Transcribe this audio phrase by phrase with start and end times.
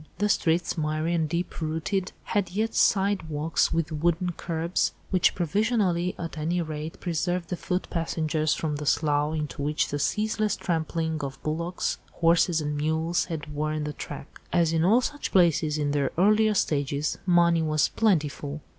[0.17, 6.15] The streets, miry and deep rutted, had yet side walks with wooden curbs, which provisionally,
[6.17, 11.21] at any rate, preserved the foot passengers from the slough into which the ceaseless trampling
[11.23, 14.41] of bullocks, horses and mules had worn the track.
[14.51, 18.61] As in all such places in their earlier stages, money was plentiful.